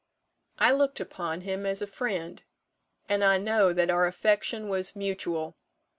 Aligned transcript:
I 0.57 0.71
looked 0.71 0.99
upon 0.99 1.41
him 1.41 1.63
as 1.63 1.79
a 1.79 1.85
friend; 1.85 2.41
and 3.07 3.23
I 3.23 3.37
know 3.37 3.71
that 3.71 3.91
our 3.91 4.07
affection 4.07 4.67
was 4.67 4.95
mutual. 4.95 5.55